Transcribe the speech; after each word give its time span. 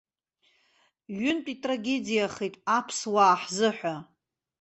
Ҩынтә 1.17 1.49
итрагедиахеит 1.53 2.55
аԥсуаа 2.77 3.35
ҳзыҳәа. 3.41 3.95